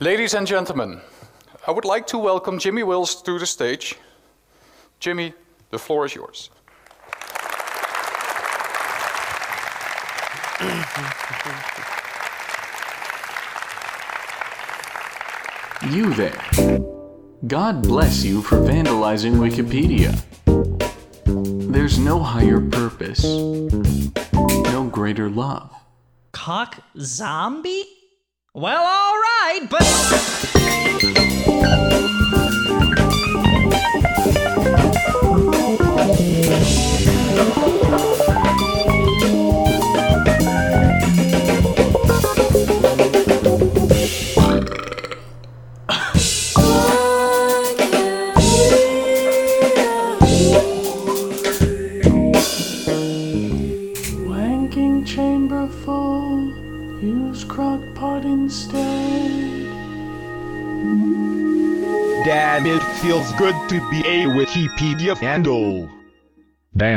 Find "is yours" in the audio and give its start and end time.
6.06-6.50